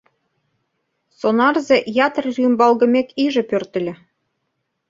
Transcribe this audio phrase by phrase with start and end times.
[1.19, 3.93] Сонарзе ятыр рӱмбалгымек иже пӧртыльӧ.